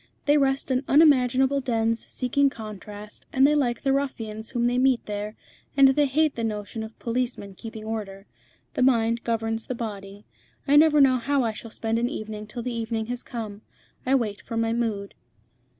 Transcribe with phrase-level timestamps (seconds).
[0.25, 5.05] They rest in unimaginable dens seeking contrast, and they like the ruffians whom they meet
[5.05, 5.35] there,
[5.77, 8.25] and they hate the notion of policemen keeping order.
[8.73, 10.25] The mind governs the body.
[10.67, 13.61] I never know how I shall spend an evening till the evening has come.
[14.03, 15.13] I wait for my mood."